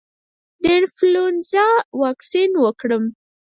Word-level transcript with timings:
د 0.61 0.63
انفلونزا 0.79 1.67
واکسین 2.01 2.51
وکړم؟ 2.63 3.03